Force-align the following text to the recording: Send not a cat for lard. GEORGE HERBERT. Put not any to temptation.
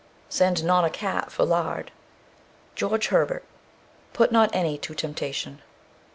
Send 0.29 0.63
not 0.63 0.83
a 0.83 0.89
cat 0.89 1.31
for 1.31 1.45
lard. 1.45 1.91
GEORGE 2.73 3.09
HERBERT. 3.09 3.43
Put 4.13 4.31
not 4.31 4.49
any 4.51 4.75
to 4.79 4.95
temptation. 4.95 5.61